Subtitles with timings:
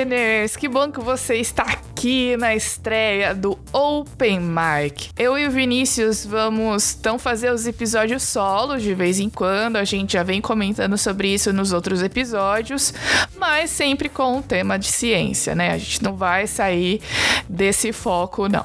[0.00, 0.56] Imaginers!
[0.56, 1.64] Que bom que você está
[2.00, 5.10] aqui na estreia do Open Mic.
[5.18, 9.76] Eu e o Vinícius vamos então fazer os episódios solos de vez em quando.
[9.76, 12.94] A gente já vem comentando sobre isso nos outros episódios,
[13.36, 15.72] mas sempre com um tema de ciência, né?
[15.72, 17.02] A gente não vai sair
[17.46, 18.64] desse foco, não.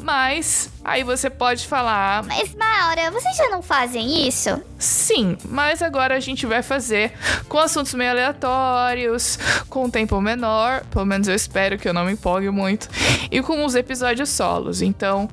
[0.00, 2.22] Mas aí você pode falar.
[2.22, 4.62] Mas, Maura, vocês já não fazem isso?
[4.78, 7.12] Sim, mas agora a gente vai fazer
[7.48, 9.38] com assuntos meio aleatórios,
[9.68, 12.67] com um tempo menor, pelo menos eu espero que eu não me empolgue muito,
[13.30, 14.82] e com os episódios solos.
[14.82, 15.28] Então,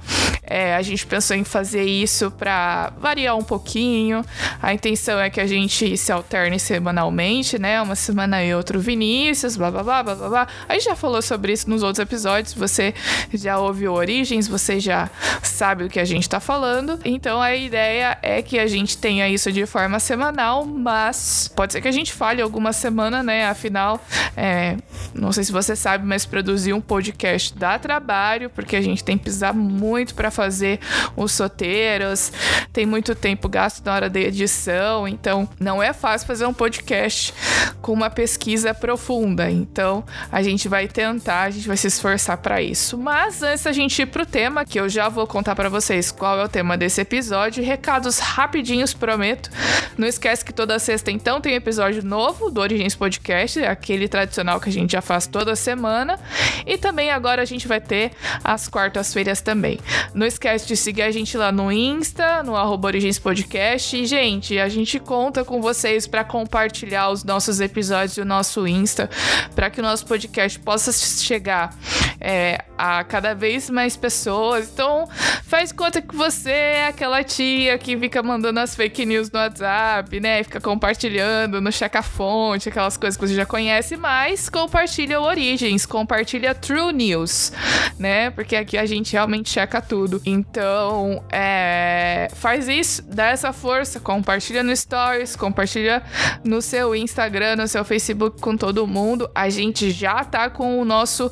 [0.47, 4.23] é, a gente pensou em fazer isso para variar um pouquinho.
[4.61, 7.81] A intenção é que a gente se alterne semanalmente, né?
[7.81, 10.47] Uma semana e outro Vinícius, blá blá blá blá blá.
[10.69, 12.53] A gente já falou sobre isso nos outros episódios.
[12.53, 12.93] Você
[13.33, 15.09] já ouviu Origens, você já
[15.41, 16.99] sabe o que a gente tá falando.
[17.03, 21.81] Então a ideia é que a gente tenha isso de forma semanal, mas pode ser
[21.81, 23.47] que a gente falhe alguma semana, né?
[23.47, 23.99] Afinal,
[24.37, 24.77] é,
[25.13, 27.24] não sei se você sabe, mas produzir um podcast
[27.55, 30.79] dá trabalho, porque a gente tem que pisar muito para fazer
[31.15, 32.31] os roteiros,
[32.71, 37.33] tem muito tempo gasto na hora da edição, então não é fácil fazer um podcast
[37.81, 39.49] com uma pesquisa profunda.
[39.49, 42.97] Então a gente vai tentar, a gente vai se esforçar para isso.
[42.97, 46.39] Mas antes da gente ir pro tema, que eu já vou contar para vocês qual
[46.39, 49.49] é o tema desse episódio, recados rapidinhos, prometo.
[49.97, 54.69] Não esquece que toda sexta então tem episódio novo do Origens Podcast, aquele tradicional que
[54.69, 56.19] a gente já faz toda semana.
[56.65, 58.11] E também agora a gente vai ter
[58.43, 59.79] as quartas-feiras também.
[60.13, 63.95] Não esquece de seguir a gente lá no Insta, no arroba Origens Podcast.
[63.95, 68.67] E, gente, a gente conta com vocês para compartilhar os nossos episódios e o nosso
[68.67, 69.09] Insta,
[69.55, 71.73] para que o nosso podcast possa chegar
[72.19, 74.69] é, a cada vez mais pessoas.
[74.73, 75.07] Então,
[75.43, 80.19] faz conta que você é aquela tia que fica mandando as fake news no WhatsApp,
[80.19, 80.43] né?
[80.43, 86.53] Fica compartilhando no Checa Fonte, aquelas coisas que você já conhece, mas compartilha Origens, compartilha
[86.53, 87.51] True News,
[87.99, 88.29] né?
[88.31, 90.21] Porque aqui a gente realmente checa tudo.
[90.25, 96.01] Então, é, faz isso, dá essa força, compartilha no Stories, compartilha
[96.43, 99.29] no seu Instagram, no seu Facebook com todo mundo.
[99.35, 101.29] A gente já tá com o nosso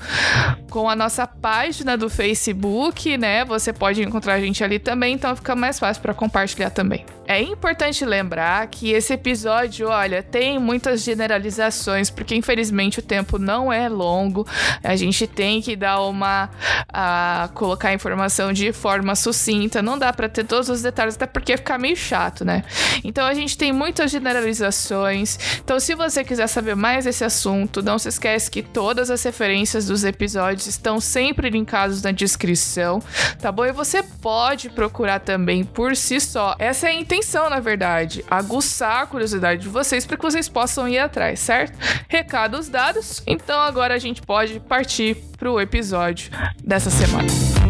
[0.69, 3.46] com a nossa página do Facebook, né?
[3.46, 7.06] Você pode encontrar a gente ali também, então fica mais fácil para compartilhar também.
[7.25, 13.72] É importante lembrar que esse episódio, olha, tem muitas generalizações, porque infelizmente o tempo não
[13.72, 14.45] é longo.
[14.84, 16.50] A gente tem que dar uma.
[16.91, 19.81] A, colocar a informação de forma sucinta.
[19.81, 22.63] Não dá para ter todos os detalhes, até porque fica meio chato, né?
[23.03, 25.40] Então a gente tem muitas generalizações.
[25.63, 29.88] Então, se você quiser saber mais desse assunto, não se esquece que todas as referências
[29.88, 33.01] dos episódios estão sempre linkados na descrição,
[33.41, 33.66] tá bom?
[33.66, 36.55] E você pode procurar também por si só.
[36.59, 40.88] Essa é a intenção, na verdade, aguçar a curiosidade de vocês para que vocês possam
[40.88, 41.78] ir atrás, certo?
[42.09, 46.31] Recados dados, então agora a gente pode partir para o episódio
[46.63, 47.62] dessa semana.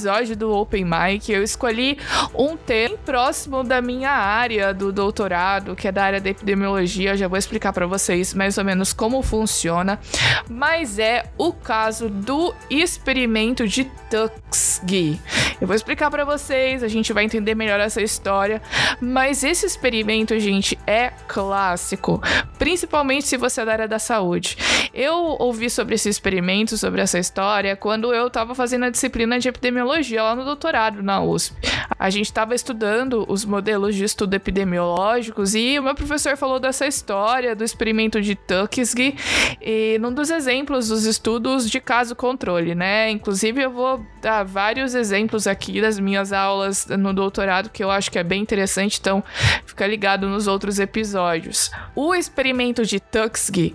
[0.00, 1.98] Episódio do Open Mic, eu escolhi
[2.34, 7.10] um tema próximo da minha área do doutorado, que é da área da epidemiologia.
[7.10, 10.00] Eu já vou explicar para vocês mais ou menos como funciona,
[10.48, 15.20] mas é o caso do experimento de Tuskegee.
[15.60, 18.62] Eu vou explicar para vocês, a gente vai entender melhor essa história,
[19.00, 22.20] mas esse experimento, gente, é clássico,
[22.58, 24.56] principalmente se você é da área da saúde.
[24.94, 29.48] Eu ouvi sobre esse experimento, sobre essa história, quando eu estava fazendo a disciplina de
[29.48, 31.54] epidemiologia lá no doutorado na USP.
[31.98, 36.86] A gente estava estudando os modelos de estudo epidemiológicos e o meu professor falou dessa
[36.86, 39.14] história do experimento de Tuskegee
[39.60, 43.10] e num dos exemplos dos estudos de caso controle, né?
[43.10, 48.10] Inclusive eu vou dar vários exemplos aqui das minhas aulas no doutorado, que eu acho
[48.10, 49.22] que é bem interessante, então
[49.66, 51.70] fica ligado nos outros episódios.
[51.94, 53.74] O experimento de Tuskegee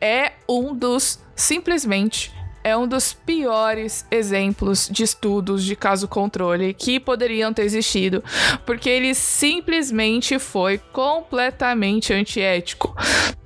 [0.00, 2.32] é um dos simplesmente
[2.64, 8.22] é um dos piores exemplos de estudos de caso controle que poderiam ter existido,
[8.64, 12.94] porque ele simplesmente foi completamente antiético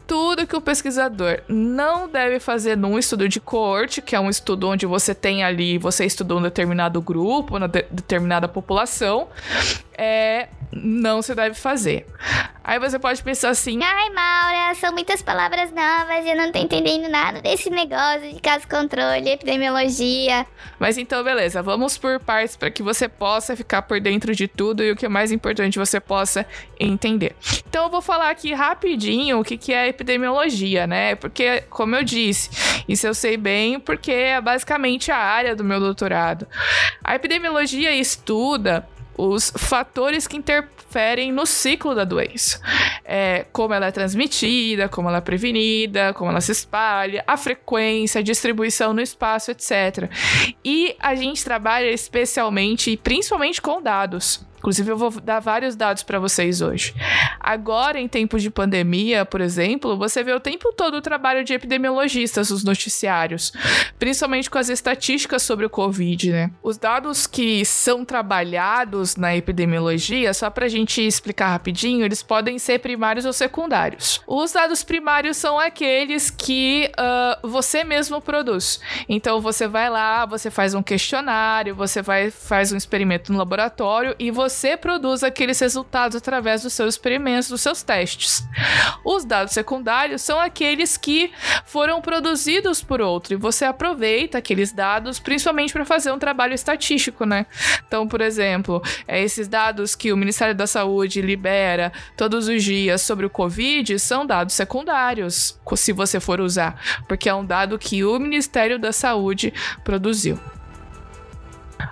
[0.07, 4.69] tudo que o pesquisador não deve fazer num estudo de coorte, que é um estudo
[4.69, 9.29] onde você tem ali, você estudou um determinado grupo, uma de determinada população,
[9.97, 12.07] é não se deve fazer.
[12.63, 17.09] Aí você pode pensar assim: Ai, Maura, são muitas palavras novas, eu não tô entendendo
[17.09, 20.47] nada desse negócio de caso controle, epidemiologia.
[20.79, 24.83] Mas então, beleza, vamos por partes para que você possa ficar por dentro de tudo
[24.83, 26.45] e o que é mais importante você possa
[26.79, 27.35] entender.
[27.69, 31.15] Então, eu vou falar aqui rapidinho o que, que é epidemiologia, né?
[31.15, 32.51] Porque, como eu disse,
[32.89, 36.47] isso eu sei bem porque é basicamente a área do meu doutorado.
[37.03, 42.61] A epidemiologia estuda os fatores que interferem no ciclo da doença.
[43.05, 48.21] É, como ela é transmitida, como ela é prevenida, como ela se espalha, a frequência,
[48.21, 50.11] a distribuição no espaço, etc.
[50.65, 54.45] E a gente trabalha especialmente e principalmente com dados.
[54.59, 56.95] Inclusive, eu vou dar vários dados para vocês hoje.
[57.41, 61.53] Agora, em tempos de pandemia, por exemplo, você vê o tempo todo o trabalho de
[61.53, 63.53] epidemiologistas nos noticiários,
[63.99, 66.51] principalmente com as estatísticas sobre o Covid, né?
[66.63, 72.59] Os dados que são trabalhados na epidemiologia, só para a gente explicar rapidinho, eles podem
[72.59, 74.23] ser primários ou secundários.
[74.27, 78.81] Os dados primários são aqueles que uh, você mesmo produz.
[79.09, 84.15] Então, você vai lá, você faz um questionário, você vai faz um experimento no laboratório
[84.19, 88.47] e você você produz aqueles resultados através dos seus experimentos, dos seus testes.
[89.05, 91.33] Os dados secundários são aqueles que
[91.65, 97.25] foram produzidos por outro e você aproveita aqueles dados principalmente para fazer um trabalho estatístico,
[97.25, 97.47] né?
[97.87, 103.03] Então, por exemplo, é, esses dados que o Ministério da Saúde libera todos os dias
[103.03, 108.05] sobre o Covid são dados secundários, se você for usar, porque é um dado que
[108.05, 109.53] o Ministério da Saúde
[109.83, 110.39] produziu.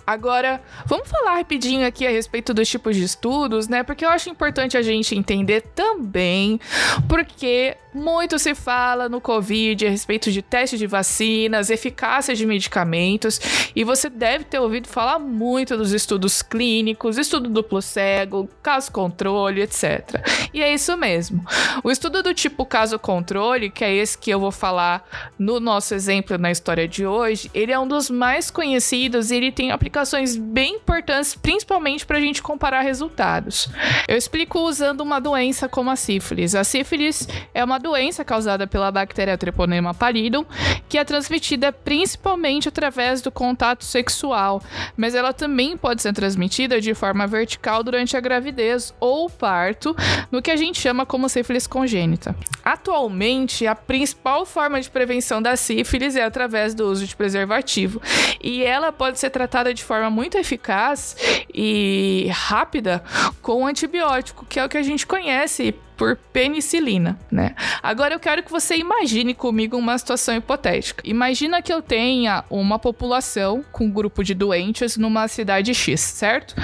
[0.07, 3.83] Agora, vamos falar rapidinho aqui a respeito dos tipos de estudos, né?
[3.83, 6.61] Porque eu acho importante a gente entender também
[7.09, 13.41] porque muito se fala no Covid a respeito de testes de vacinas, eficácia de medicamentos,
[13.75, 19.63] e você deve ter ouvido falar muito dos estudos clínicos, estudo duplo cego, caso controle,
[19.63, 20.21] etc.
[20.53, 21.45] E é isso mesmo.
[21.85, 25.09] O estudo do tipo caso controle, que é esse que eu vou falar
[25.39, 29.53] no nosso exemplo na história de hoje, ele é um dos mais conhecidos e ele
[29.53, 33.69] tem aplicações bem importantes, principalmente para a gente comparar resultados.
[34.09, 36.55] Eu explico usando uma doença como a sífilis.
[36.55, 40.44] A sífilis é uma doença causada pela bactéria Treponema pallidum,
[40.88, 44.62] que é transmitida principalmente através do contato sexual,
[44.97, 49.97] mas ela também pode ser transmitida de forma vertical durante a gravidez ou parto,
[50.31, 52.35] no que a gente chama como sífilis congênita.
[52.65, 58.00] Atualmente, a principal forma de prevenção da sífilis é através do uso de preservativo,
[58.43, 61.16] e ela pode ser tratada de forma muito eficaz
[61.52, 63.02] e rápida
[63.40, 67.55] com antibiótico, que é o que a gente conhece por penicilina, né?
[67.82, 71.02] Agora eu quero que você imagine comigo uma situação hipotética.
[71.06, 76.56] Imagina que eu tenha uma população com um grupo de doentes numa cidade X, certo?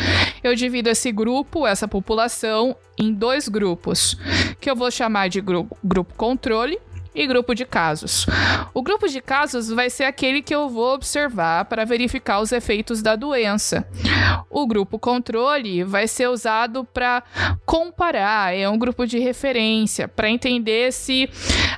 [0.43, 4.17] Eu divido esse grupo, essa população, em dois grupos,
[4.61, 6.79] que eu vou chamar de grupo controle
[7.15, 8.27] e grupo de casos.
[8.73, 13.03] O grupo de casos vai ser aquele que eu vou observar para verificar os efeitos
[13.03, 13.87] da doença.
[14.49, 17.23] O grupo controle vai ser usado para
[17.67, 21.29] comparar, é um grupo de referência para entender se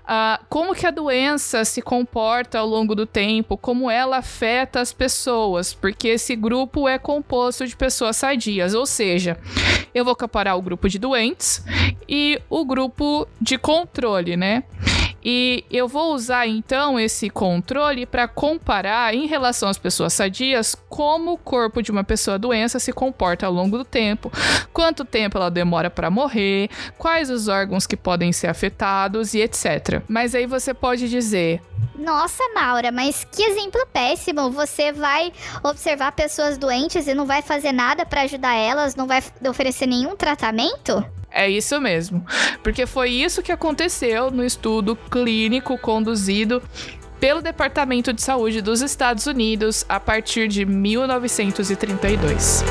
[0.03, 4.93] uh, como que a doença se comporta ao longo do tempo, como ela afeta as
[4.93, 9.39] pessoas, porque esse grupo é composto de pessoas sadias, ou seja,
[9.95, 11.65] eu vou comparar o grupo de doentes
[12.09, 14.65] e o grupo de controle, né?
[15.25, 21.33] E eu vou usar então esse controle para comparar em relação às pessoas sadias como
[21.33, 24.33] o corpo de uma pessoa doença se comporta ao longo do tempo,
[24.73, 30.03] quanto tempo ela demora para morrer, quais os órgãos que podem ser afetados e etc.
[30.09, 31.61] Mas aí você pode dizer:
[31.97, 34.51] nossa, Maura, mas que exemplo péssimo.
[34.51, 39.23] Você vai observar pessoas doentes e não vai fazer nada para ajudar elas, não vai
[39.49, 41.05] oferecer nenhum tratamento?
[41.33, 42.25] É isso mesmo.
[42.63, 46.63] Porque foi isso que aconteceu no estudo clínico conduzido
[47.19, 52.65] pelo Departamento de Saúde dos Estados Unidos a partir de 1932.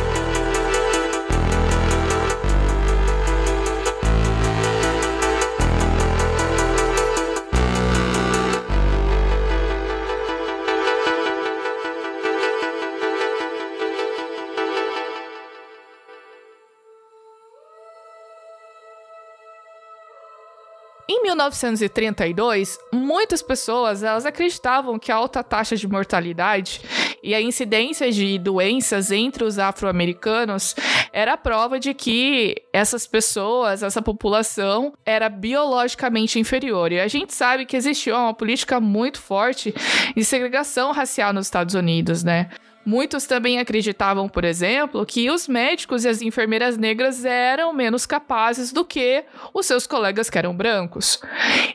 [21.31, 26.81] 1932, muitas pessoas elas acreditavam que a alta taxa de mortalidade
[27.23, 30.75] e a incidência de doenças entre os afro-americanos
[31.13, 36.91] era prova de que essas pessoas, essa população, era biologicamente inferior.
[36.91, 39.73] E a gente sabe que existia uma política muito forte
[40.15, 42.49] de segregação racial nos Estados Unidos, né?
[42.85, 48.71] Muitos também acreditavam, por exemplo, que os médicos e as enfermeiras negras eram menos capazes
[48.71, 49.23] do que
[49.53, 51.19] os seus colegas que eram brancos.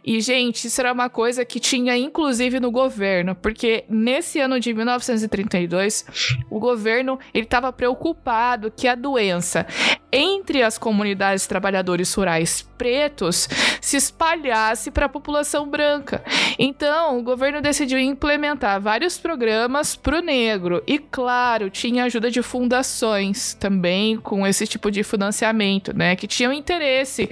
[0.05, 4.73] E, gente, isso era uma coisa que tinha inclusive no governo, porque nesse ano de
[4.75, 6.05] 1932,
[6.51, 9.67] o governo estava preocupado que a doença
[10.13, 13.49] entre as comunidades trabalhadores rurais pretos
[13.81, 16.23] se espalhasse para a população branca.
[16.59, 22.43] Então, o governo decidiu implementar vários programas para o negro e, claro, tinha ajuda de
[22.43, 27.29] fundações também com esse tipo de financiamento, né, que tinham interesse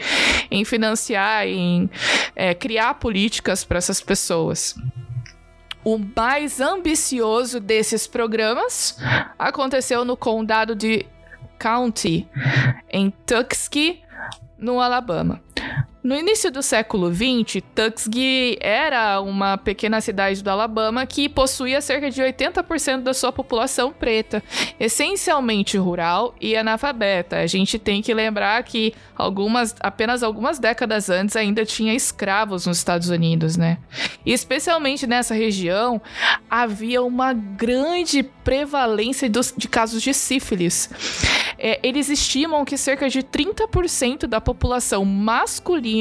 [0.51, 1.89] em financiar, em
[2.35, 4.75] é, criar políticas para essas pessoas.
[5.85, 8.99] O mais ambicioso desses programas
[9.39, 11.05] aconteceu no condado de
[11.59, 12.29] County,
[12.89, 14.03] em Tuskegee,
[14.59, 15.41] no Alabama.
[16.05, 22.11] No início do século XX, Tuskegee era uma pequena cidade do Alabama que possuía cerca
[22.11, 24.43] de 80% da sua população preta,
[24.79, 27.39] essencialmente rural e analfabeta.
[27.39, 32.77] A gente tem que lembrar que algumas, apenas algumas décadas antes ainda tinha escravos nos
[32.77, 33.79] Estados Unidos, né?
[34.27, 36.03] E especialmente nessa região
[36.51, 40.91] havia uma grande prevalência dos, de casos de sífilis.
[41.59, 45.94] É, eles estimam que cerca de 30% da população masculina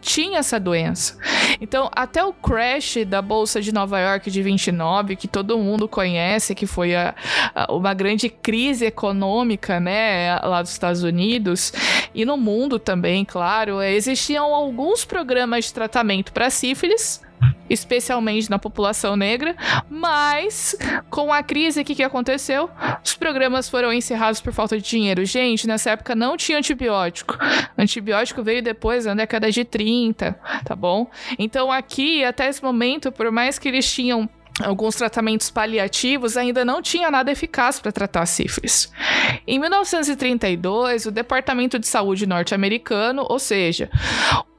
[0.00, 1.16] tinha essa doença.
[1.60, 6.54] Então, até o crash da Bolsa de Nova York de 29, que todo mundo conhece,
[6.54, 7.14] que foi a,
[7.54, 11.72] a, uma grande crise econômica, né, lá dos Estados Unidos
[12.14, 17.20] e no mundo também, claro, existiam alguns programas de tratamento para sífilis,
[17.68, 19.56] especialmente na população negra,
[19.88, 20.76] mas
[21.10, 22.70] com a crise, que, aconteceu?
[23.04, 25.24] Os programas foram encerrados por falta de dinheiro.
[25.24, 27.38] Gente, nessa época não tinha antibiótico.
[27.76, 31.10] Antibiótico veio depois, na década de 30, tá bom?
[31.38, 34.28] Então aqui, até esse momento, por mais que eles tinham
[34.62, 38.92] alguns tratamentos paliativos, ainda não tinha nada eficaz para tratar sífilis.
[39.46, 43.90] Em 1932, o Departamento de Saúde norte-americano, ou seja,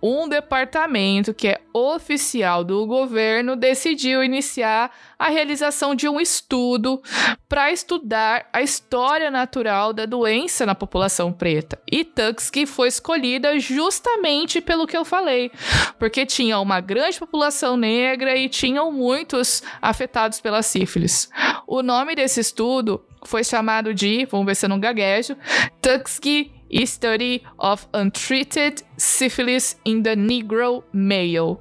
[0.08, 7.02] um departamento que é oficial do governo decidiu iniciar a realização de um estudo
[7.50, 11.82] para estudar a história natural da doença na população preta.
[11.92, 15.52] E Tuskegee foi escolhida justamente pelo que eu falei,
[15.98, 21.32] porque tinha uma grande população negra e tinham muitos afetados pela sífilis.
[21.66, 25.36] O nome desse estudo foi chamado de, vamos ver se eu não gaguejo,
[25.82, 31.58] Tuskegee Study of Untreated Syphilis in the Negro Male.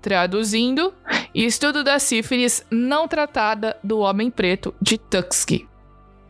[0.00, 0.94] Traduzindo,
[1.34, 5.75] estudo da sífilis não tratada do homem preto de Tuskegee.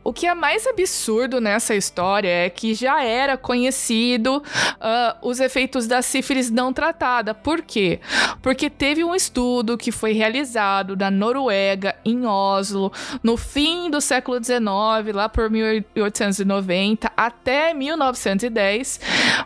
[0.06, 5.88] O que é mais absurdo nessa história é que já era conhecido uh, os efeitos
[5.88, 7.34] da sífilis não tratada.
[7.34, 7.98] Por quê?
[8.40, 14.38] Porque teve um estudo que foi realizado na Noruega, em Oslo, no fim do século
[14.38, 19.00] XIX, lá por 1890 até 1910.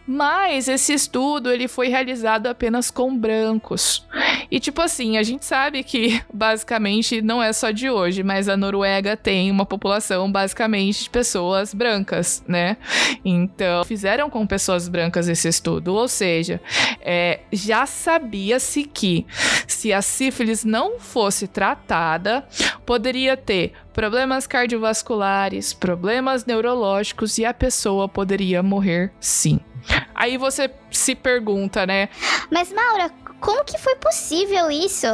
[0.06, 4.06] Mas esse estudo ele foi realizado apenas com brancos.
[4.50, 8.58] E tipo assim, a gente sabe que basicamente não é só de hoje, mas a
[8.58, 12.76] Noruega tem uma população basicamente basicamente de pessoas brancas, né?
[13.24, 16.60] Então, fizeram com pessoas brancas esse estudo, ou seja,
[17.00, 19.26] é, já sabia-se que
[19.66, 22.44] se a sífilis não fosse tratada,
[22.84, 29.60] poderia ter problemas cardiovasculares, problemas neurológicos e a pessoa poderia morrer sim.
[30.14, 32.08] Aí você se pergunta, né?
[32.50, 35.06] Mas Maura, como que foi possível isso?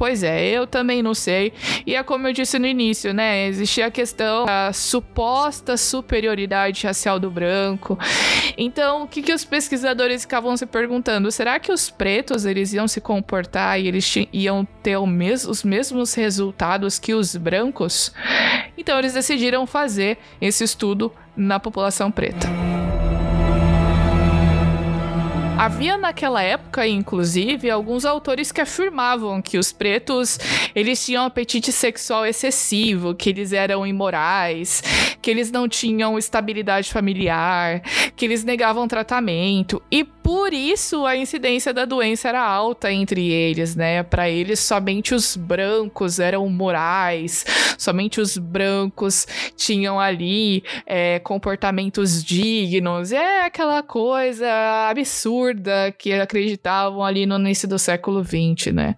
[0.00, 1.52] Pois é, eu também não sei.
[1.86, 3.46] E é como eu disse no início, né?
[3.46, 7.98] Existia a questão da suposta superioridade racial do branco.
[8.56, 11.30] Então, o que, que os pesquisadores ficavam se perguntando?
[11.30, 16.14] Será que os pretos eles iam se comportar e eles iam ter mes os mesmos
[16.14, 18.10] resultados que os brancos?
[18.78, 22.48] Então, eles decidiram fazer esse estudo na população preta.
[25.60, 30.38] Havia naquela época, inclusive, alguns autores que afirmavam que os pretos
[30.74, 34.82] eles tinham apetite sexual excessivo, que eles eram imorais,
[35.20, 37.82] que eles não tinham estabilidade familiar,
[38.16, 39.82] que eles negavam tratamento.
[39.92, 44.02] E por isso a incidência da doença era alta entre eles, né?
[44.02, 47.44] Para eles somente os brancos eram morais,
[47.78, 53.12] somente os brancos tinham ali é, comportamentos dignos.
[53.12, 54.48] É aquela coisa
[54.88, 58.96] absurda que acreditavam ali no início do século XX, né?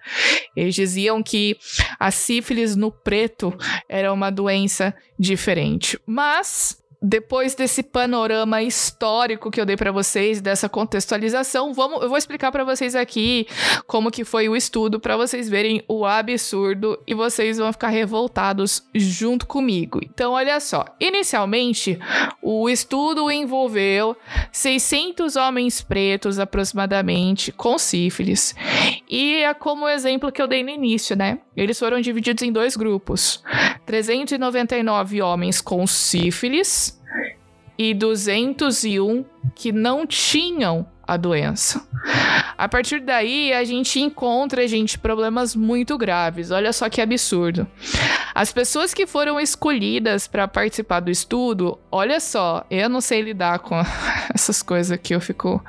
[0.57, 1.57] Eles diziam que
[1.99, 3.57] a sífilis no preto
[3.89, 5.99] era uma doença diferente.
[6.07, 12.17] Mas depois desse panorama histórico que eu dei para vocês, dessa contextualização, vamos, eu vou
[12.17, 13.49] explicar para vocês aqui
[13.89, 18.85] como que foi o estudo para vocês verem o absurdo e vocês vão ficar revoltados
[18.95, 19.99] junto comigo.
[20.05, 21.99] Então, olha só, inicialmente
[22.41, 24.17] o estudo envolveu
[24.53, 28.55] 600 homens pretos aproximadamente com sífilis.
[29.11, 31.41] E é como o exemplo que eu dei no início, né?
[31.57, 33.43] Eles foram divididos em dois grupos.
[33.85, 36.92] 399 homens com sífilis
[37.91, 39.25] e 201
[39.55, 41.85] que não tinham a doença.
[42.57, 46.51] A partir daí, a gente encontra, gente, problemas muito graves.
[46.51, 47.67] Olha só que absurdo.
[48.35, 53.59] As pessoas que foram escolhidas para participar do estudo, olha só, eu não sei lidar
[53.59, 53.77] com
[54.33, 55.63] essas coisas que eu fico.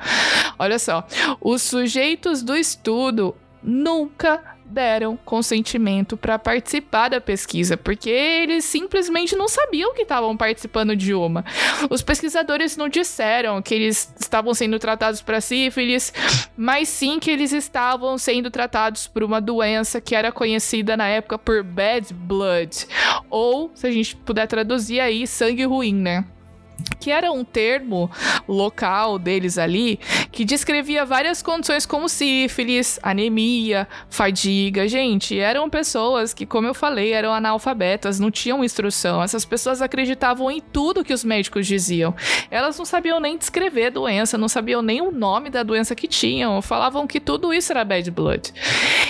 [0.60, 1.06] Olha só,
[1.42, 9.48] os sujeitos do estudo nunca deram consentimento para participar da pesquisa, porque eles simplesmente não
[9.48, 11.46] sabiam que estavam participando de uma.
[11.90, 16.12] Os pesquisadores não disseram que eles estavam sendo tratados para sífilis,
[16.58, 21.38] mas sim que eles estavam sendo tratados por uma doença que era conhecida na época
[21.38, 22.88] por bad blood,
[23.30, 26.26] ou se a gente puder traduzir aí, sangue ruim, né?
[27.00, 28.10] Que era um termo
[28.48, 30.00] local deles ali
[30.32, 34.88] que descrevia várias condições como sífilis, anemia, fadiga.
[34.88, 39.22] Gente, eram pessoas que, como eu falei, eram analfabetas, não tinham instrução.
[39.22, 42.16] Essas pessoas acreditavam em tudo que os médicos diziam.
[42.50, 46.08] Elas não sabiam nem descrever a doença, não sabiam nem o nome da doença que
[46.08, 48.54] tinham, falavam que tudo isso era bad blood.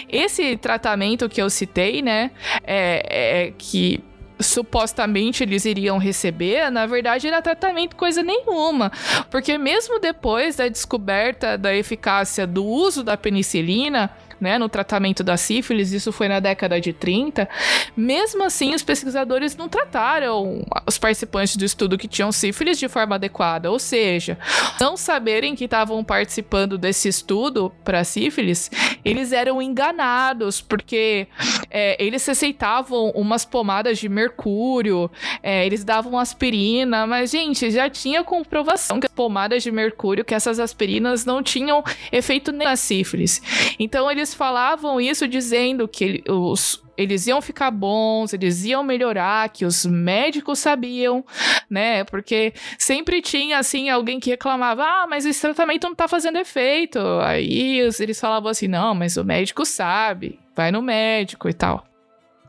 [0.10, 2.32] Esse tratamento que eu citei, né,
[2.63, 4.03] é, é que
[4.43, 8.91] supostamente eles iriam receber, na verdade era tratamento coisa nenhuma.
[9.29, 14.09] Porque mesmo depois da descoberta da eficácia do uso da penicilina,
[14.43, 17.47] né, no tratamento da sífilis, isso foi na década de 30.
[17.95, 23.15] Mesmo assim, os pesquisadores não trataram os participantes do estudo que tinham sífilis de forma
[23.15, 24.38] adequada, ou seja,
[24.81, 28.69] não saberem que estavam participando desse estudo para sífilis,
[29.05, 31.25] eles eram enganados, porque
[31.71, 35.09] é, eles receitavam umas pomadas de mercúrio,
[35.41, 40.35] é, eles davam aspirina, mas, gente, já tinha comprovação que as pomadas de mercúrio, que
[40.35, 41.81] essas aspirinas não tinham
[42.12, 43.41] efeito nem na sífilis.
[43.79, 49.65] Então, eles falavam isso dizendo que os, eles iam ficar bons, eles iam melhorar, que
[49.65, 51.25] os médicos sabiam,
[51.69, 52.03] né?
[52.03, 56.99] Porque sempre tinha, assim, alguém que reclamava: ah, mas esse tratamento não tá fazendo efeito.
[57.21, 61.86] Aí eles falavam assim: não, mas o médico sabe, vai no médico e tal.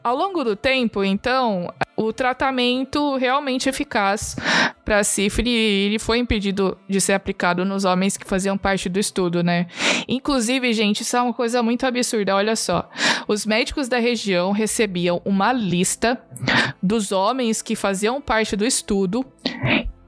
[0.04, 4.36] Ao longo do tempo, então, o tratamento realmente eficaz
[4.84, 9.42] para sífilis ele foi impedido de ser aplicado nos homens que faziam parte do estudo,
[9.42, 9.66] né?
[10.06, 12.36] Inclusive, gente, isso é uma coisa muito absurda.
[12.36, 12.86] Olha só,
[13.26, 16.20] os médicos da região recebiam uma lista
[16.82, 19.24] dos homens que faziam parte do estudo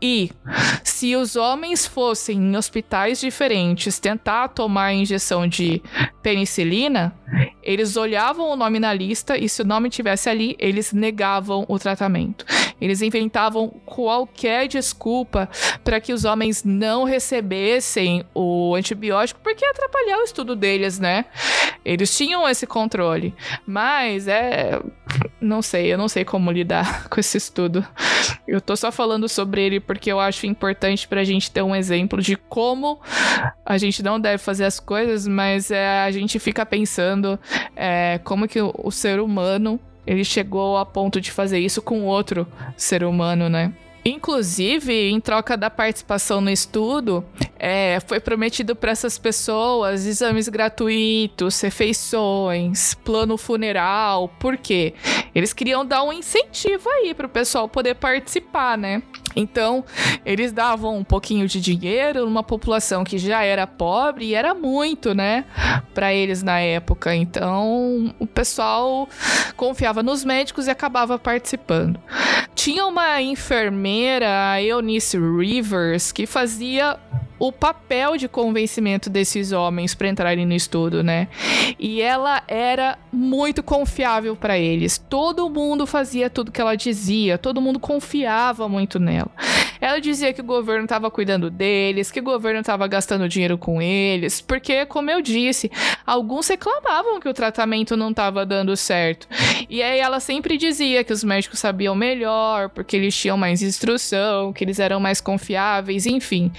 [0.01, 0.31] e
[0.85, 5.83] se os homens fossem em hospitais diferentes tentar tomar a injeção de
[6.23, 7.17] penicilina,
[7.63, 11.79] eles olhavam o nome na lista e se o nome tivesse ali, eles negavam o
[11.79, 12.45] tratamento.
[12.81, 15.49] Eles inventavam qualquer desculpa
[15.83, 21.25] para que os homens não recebessem o antibiótico, porque ia atrapalhar o estudo deles, né?
[21.85, 23.35] Eles tinham esse controle.
[23.67, 24.81] Mas é.
[25.41, 27.87] Não sei, eu não sei como lidar com esse estudo.
[28.47, 32.21] Eu tô só falando sobre ele porque eu acho importante pra gente ter um exemplo
[32.21, 33.01] de como
[33.65, 37.39] a gente não deve fazer as coisas, mas é, a gente fica pensando
[37.75, 42.05] é, como que o, o ser humano ele chegou a ponto de fazer isso com
[42.05, 42.47] outro
[42.77, 43.73] ser humano, né?
[44.09, 47.25] Inclusive, em troca da participação no estudo,
[47.59, 54.29] é, foi prometido para essas pessoas exames gratuitos, refeições, plano funeral.
[54.39, 54.95] Por quê?
[55.37, 59.03] Eles queriam dar um incentivo aí para o pessoal poder participar, né?
[59.37, 59.85] Então,
[60.25, 65.15] eles davam um pouquinho de dinheiro numa população que já era pobre e era muito,
[65.15, 65.45] né,
[65.93, 67.15] para eles na época.
[67.15, 69.07] Então, o pessoal
[69.55, 72.01] confiava nos médicos e acabava participando.
[72.55, 76.99] Tinha uma enfermeira, a Eunice Rivers, que fazia
[77.39, 81.29] o papel de convencimento desses homens para entrarem no estudo, né?
[81.79, 84.99] E ela era muito confiável para eles.
[84.99, 89.31] Todo mundo fazia tudo que ela dizia, todo mundo confiava muito nela.
[89.81, 93.81] Ela dizia que o governo estava cuidando deles, que o governo estava gastando dinheiro com
[93.81, 95.71] eles, porque, como eu disse,
[96.07, 99.29] alguns reclamavam que o tratamento não estava dando certo.
[99.69, 104.53] E aí ela sempre dizia que os médicos sabiam melhor, porque eles tinham mais instrução,
[104.53, 106.51] que eles eram mais confiáveis, enfim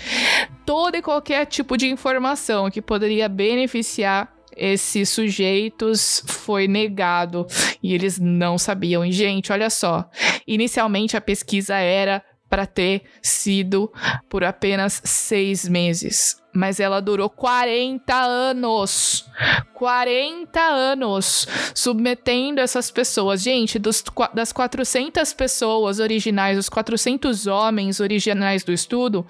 [0.67, 7.47] todo e qualquer tipo de informação que poderia beneficiar esses sujeitos foi negado
[7.81, 9.05] e eles não sabiam.
[9.05, 10.09] E, gente, olha só.
[10.45, 13.89] Inicialmente a pesquisa era para ter sido
[14.27, 19.27] por apenas seis meses mas ela durou 40 anos.
[19.75, 23.43] 40 anos submetendo essas pessoas.
[23.43, 29.23] Gente, dos, das 400 pessoas originais, os 400 homens originais do estudo,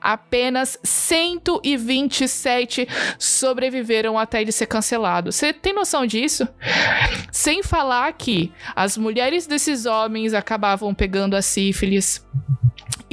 [0.00, 5.30] apenas 127 sobreviveram até ele ser cancelado.
[5.30, 6.48] Você tem noção disso?
[7.30, 12.26] Sem falar que as mulheres desses homens acabavam pegando a sífilis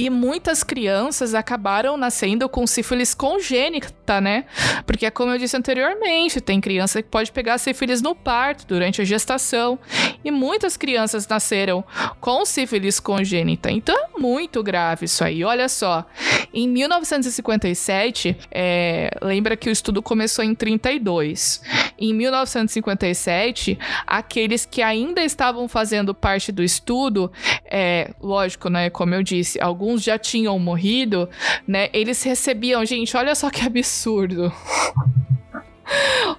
[0.00, 4.46] e muitas crianças acabaram nascendo com sífilis congênita, né?
[4.86, 9.04] Porque, como eu disse anteriormente, tem criança que pode pegar sífilis no parto, durante a
[9.04, 9.78] gestação.
[10.24, 11.84] E muitas crianças nasceram
[12.18, 13.70] com sífilis congênita.
[13.70, 15.44] Então é muito grave isso aí.
[15.44, 16.06] Olha só.
[16.50, 21.60] Em 1957, é, lembra que o estudo começou em 32.
[22.00, 27.30] Em 1957, aqueles que ainda estavam fazendo parte do estudo,
[27.64, 28.88] é, lógico, né?
[28.88, 31.28] Como eu disse, alguns já tinham morrido,
[31.66, 31.90] né?
[31.92, 34.52] Eles recebiam, gente, olha só que absurdo.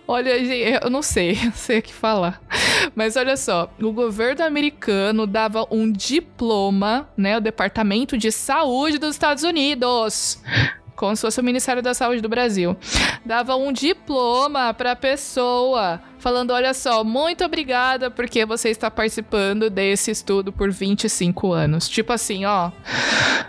[0.08, 2.42] Olha, eu não sei, não sei o que falar.
[2.96, 7.38] Mas olha só, o governo americano dava um diploma, né?
[7.38, 10.42] O Departamento de Saúde dos Estados Unidos
[11.02, 12.78] como se fosse o Ministério da Saúde do Brasil.
[13.26, 19.70] Dava um diploma para a pessoa falando: olha só, muito obrigada porque você está participando
[19.70, 21.90] desse estudo por 25 anos.
[21.90, 22.72] Tipo assim, ó,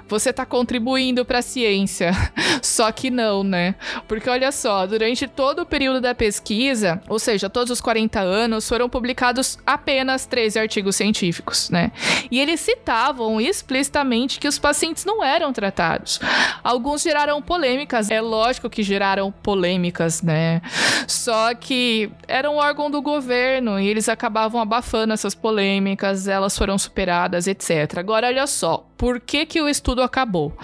[0.08, 2.12] você está contribuindo para a ciência.
[2.62, 3.74] Só que não, né?
[4.06, 8.68] Porque olha só, durante todo o período da pesquisa, ou seja, todos os 40 anos,
[8.68, 11.90] foram publicados apenas 13 artigos científicos, né?
[12.30, 16.20] E eles citavam explicitamente que os pacientes não eram tratados.
[16.62, 20.62] Alguns geraram polêmicas, é lógico que geraram polêmicas, né?
[21.08, 27.46] Só que eram órgão do governo e eles acabavam abafando essas polêmicas, elas foram superadas,
[27.46, 27.98] etc.
[27.98, 30.56] Agora, olha só, por que, que o estudo acabou?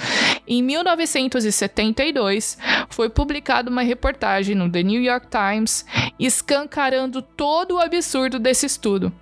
[0.47, 2.57] Em 1972,
[2.89, 5.85] foi publicada uma reportagem no The New York Times
[6.21, 9.13] escancarando todo o absurdo desse estudo.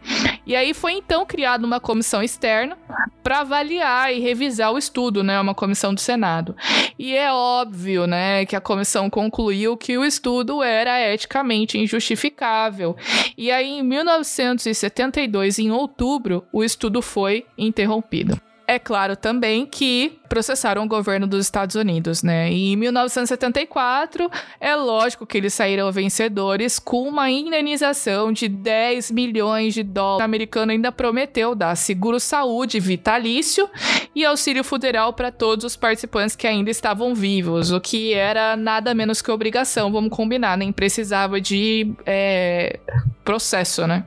[0.44, 2.76] E aí foi então criada uma comissão externa
[3.22, 6.54] para avaliar e revisar o estudo, né, uma comissão do Senado.
[6.98, 12.94] E é óbvio, né, que a comissão concluiu que o estudo era eticamente injustificável.
[13.34, 18.38] E aí em 1972, em outubro, o estudo foi interrompido.
[18.68, 22.50] É claro também que processaram o governo dos Estados Unidos, né?
[22.50, 29.74] E em 1974, é lógico que eles saíram vencedores com uma indenização de 10 milhões
[29.74, 30.22] de dólares.
[30.22, 33.68] O americano ainda prometeu dar seguro-saúde vitalício
[34.14, 38.94] e auxílio federal para todos os participantes que ainda estavam vivos, o que era nada
[38.94, 42.78] menos que obrigação, vamos combinar, nem precisava de é,
[43.24, 44.04] processo, né?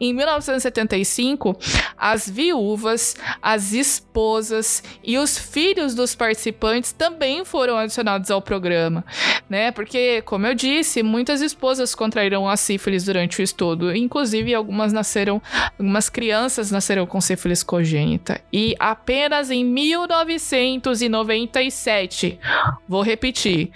[0.00, 1.58] Em 1975,
[1.96, 9.04] as viúvas, as esposas e os filhos dos participantes também foram adicionados ao programa,
[9.48, 9.70] né?
[9.70, 15.40] Porque, como eu disse, muitas esposas contraíram a sífilis durante o estudo, inclusive algumas nasceram,
[15.78, 18.40] algumas crianças nasceram com sífilis congênita.
[18.52, 22.38] E apenas em 1997,
[22.88, 23.70] vou repetir,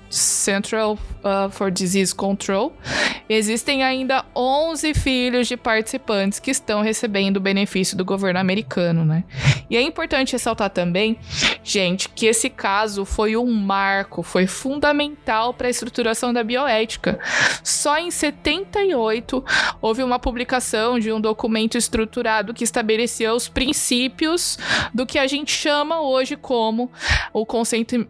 [0.10, 2.74] Central uh, for Disease Control,
[3.30, 9.24] existem ainda 11 filhos de participantes que estão recebendo benefício do governo americano, né?
[9.70, 11.20] E é importante ressaltar também,
[11.64, 17.20] gente, que esse caso foi um marco, foi fundamental para a estruturação da bioética.
[17.64, 19.46] Só em 78
[19.88, 24.58] houve uma publicação de um documento estruturado que estabelecia os princípios
[24.94, 26.92] do que a gente chama hoje como
[27.34, 27.46] o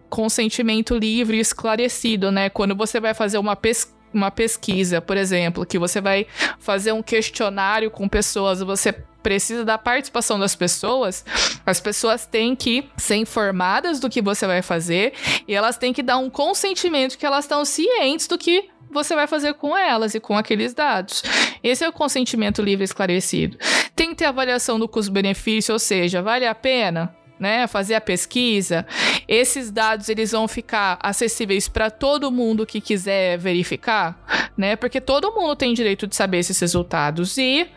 [0.10, 2.50] consentimento livre e esclarecido, né?
[2.50, 6.26] Quando você vai fazer uma pesquisa uma pesquisa, por exemplo, que você vai
[6.60, 11.26] fazer um questionário com pessoas, você precisa da participação das pessoas,
[11.66, 15.14] as pessoas têm que ser informadas do que você vai fazer
[15.46, 19.28] e elas têm que dar um consentimento que elas estão cientes do que você vai
[19.28, 21.22] fazer com elas e com aqueles dados.
[21.64, 23.58] Esse é o consentimento livre esclarecido.
[23.96, 27.16] Tem que ter avaliação do custo-benefício, ou seja, vale a pena?
[27.40, 28.86] Né, fazer a pesquisa.
[29.28, 34.76] Esses dados eles vão ficar acessíveis para todo mundo que quiser verificar, né?
[34.76, 37.38] Porque todo mundo tem direito de saber esses resultados.
[37.38, 37.68] E,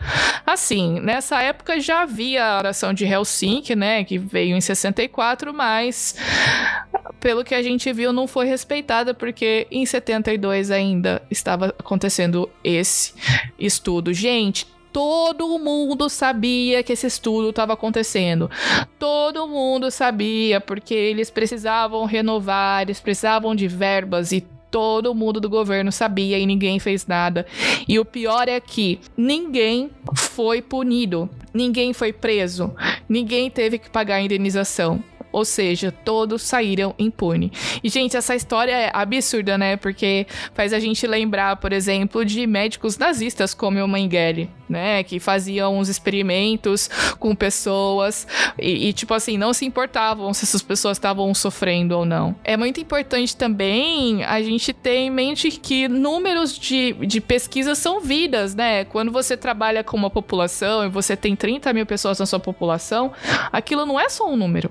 [0.46, 4.04] assim, nessa época já havia a oração de Helsinki, né?
[4.04, 6.14] Que veio em 64, mas
[7.18, 13.12] pelo que a gente viu, não foi respeitada, porque em 72 ainda estava acontecendo esse
[13.58, 14.12] estudo.
[14.12, 18.50] Gente, Todo mundo sabia que esse estudo estava acontecendo.
[18.98, 25.48] Todo mundo sabia, porque eles precisavam renovar, eles precisavam de verbas e todo mundo do
[25.48, 27.46] governo sabia e ninguém fez nada.
[27.86, 32.74] E o pior é que ninguém foi punido, ninguém foi preso,
[33.08, 35.02] ninguém teve que pagar a indenização.
[35.32, 37.52] Ou seja, todos saíram impune.
[37.84, 39.76] E, gente, essa história é absurda, né?
[39.76, 45.02] Porque faz a gente lembrar, por exemplo, de médicos nazistas como o Mengele, né?
[45.02, 48.26] Que faziam uns experimentos com pessoas
[48.58, 52.34] e, e, tipo assim, não se importavam se essas pessoas estavam sofrendo ou não.
[52.44, 58.00] É muito importante também a gente ter em mente que números de, de pesquisas são
[58.00, 58.84] vidas, né?
[58.84, 63.12] Quando você trabalha com uma população e você tem 30 mil pessoas na sua população,
[63.52, 64.70] aquilo não é só um número.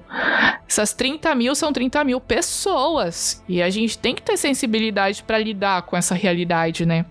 [0.68, 3.44] Essas 30 mil são 30 mil pessoas.
[3.48, 7.06] E a gente tem que ter sensibilidade para lidar com essa realidade, né?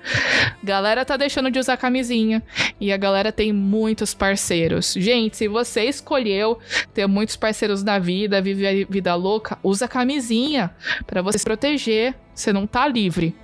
[0.63, 2.43] Galera tá deixando de usar camisinha
[2.79, 4.93] e a galera tem muitos parceiros.
[4.93, 6.59] Gente, se você escolheu
[6.93, 10.73] ter muitos parceiros na vida, viver a vida louca, usa camisinha
[11.07, 12.13] para você se proteger.
[12.33, 13.35] Você não tá livre,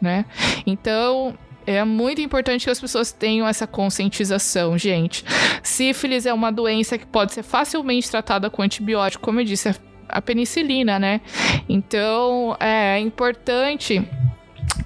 [0.00, 0.24] né?
[0.66, 1.38] Então,
[1.76, 5.22] é muito importante que as pessoas tenham essa conscientização, gente.
[5.62, 9.74] Sífilis é uma doença que pode ser facilmente tratada com antibiótico, como eu disse,
[10.08, 11.20] a penicilina, né?
[11.68, 14.02] Então, é importante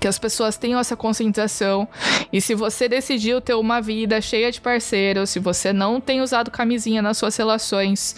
[0.02, 1.86] que as pessoas tenham essa conscientização.
[2.32, 6.50] E se você decidiu ter uma vida cheia de parceiros, se você não tem usado
[6.50, 8.16] camisinha nas suas relações,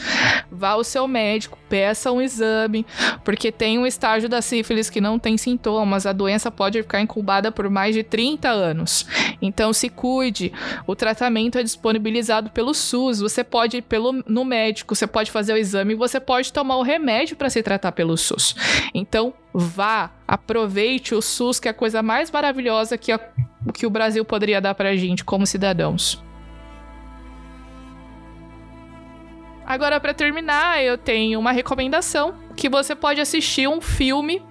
[0.51, 2.87] vá ao seu médico, peça um exame,
[3.23, 7.53] porque tem um estágio da sífilis que não tem sintomas, a doença pode ficar incubada
[7.53, 9.07] por mais de 30 anos.
[9.42, 10.55] Então se cuide.
[10.87, 15.53] O tratamento é disponibilizado pelo SUS, você pode ir pelo, no médico, você pode fazer
[15.53, 18.57] o exame, você pode tomar o remédio para se tratar pelo SUS.
[18.94, 23.21] Então vá, aproveite o SUS, que é a coisa mais maravilhosa que, a,
[23.73, 26.21] que o Brasil poderia dar pra gente como cidadãos.
[29.64, 34.43] Agora, para terminar, eu tenho uma recomendação que você pode assistir um filme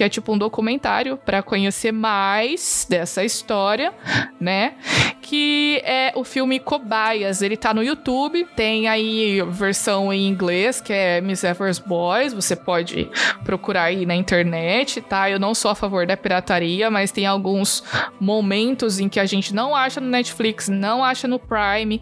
[0.00, 3.92] que é tipo um documentário para conhecer mais dessa história,
[4.40, 4.74] né?
[5.20, 7.42] Que é o filme Cobaias.
[7.42, 12.56] Ele tá no YouTube, tem aí versão em inglês, que é Miss Evers Boys, você
[12.56, 13.10] pode
[13.44, 15.30] procurar aí na internet, tá?
[15.30, 17.84] Eu não sou a favor da pirataria, mas tem alguns
[18.18, 22.00] momentos em que a gente não acha no Netflix, não acha no Prime,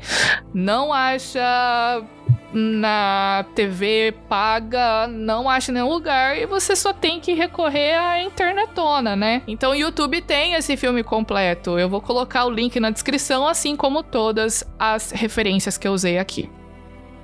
[0.54, 2.04] não acha
[2.52, 9.14] na TV paga, não acha nenhum lugar e você só tem que recorrer à internetona,
[9.14, 9.42] né?
[9.46, 11.78] Então o YouTube tem esse filme completo.
[11.78, 16.18] Eu vou colocar o link na descrição, assim como todas as referências que eu usei
[16.18, 16.48] aqui.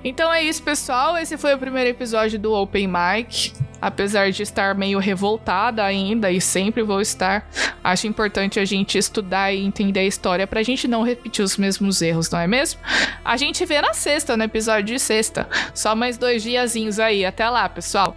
[0.07, 1.17] Então é isso, pessoal.
[1.17, 3.53] Esse foi o primeiro episódio do Open Mic.
[3.81, 7.47] Apesar de estar meio revoltada ainda e sempre vou estar,
[7.83, 12.01] acho importante a gente estudar e entender a história pra gente não repetir os mesmos
[12.01, 12.79] erros, não é mesmo?
[13.23, 15.47] A gente vê na sexta, no episódio de sexta.
[15.73, 17.25] Só mais dois diazinhos aí.
[17.25, 18.15] Até lá, pessoal.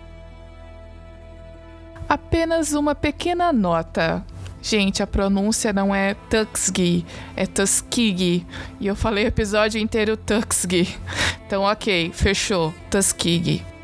[2.06, 4.24] Apenas uma pequena nota.
[4.60, 8.46] Gente, a pronúncia não é Tuxgi, é Tuskegee.
[8.80, 10.88] E eu falei o episódio inteiro Tuxgi.
[11.46, 12.74] Então, ok, fechou.
[12.90, 13.77] Tuskegee.